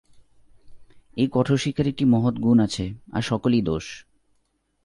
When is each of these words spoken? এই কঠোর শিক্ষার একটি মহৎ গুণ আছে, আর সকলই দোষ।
এই 1.17 1.27
কঠোর 1.31 1.57
শিক্ষার 1.57 1.87
একটি 1.87 2.05
মহৎ 2.05 2.35
গুণ 2.35 2.57
আছে, 2.59 2.85
আর 3.11 3.21
সকলই 3.21 3.61
দোষ। 3.61 3.85